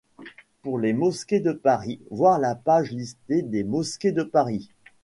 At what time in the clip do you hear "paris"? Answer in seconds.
1.51-1.99, 4.23-4.67